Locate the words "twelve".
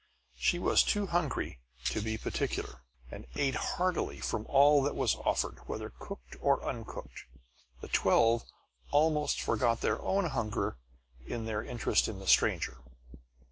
7.87-8.43